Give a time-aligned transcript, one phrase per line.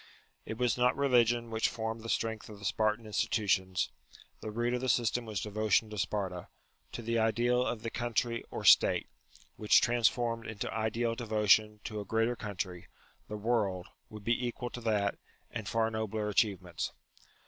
[0.47, 3.91] It was not religion which formed the strength of the Spartan institutions:
[4.39, 6.47] the root of the system was devotion to Sparta,
[6.93, 9.05] to the ideal of the country or State:
[9.57, 12.87] which transformed into ideal devotion to a greater country,
[13.27, 15.19] the world, would be equal to that
[15.51, 16.93] and far nobler achievements.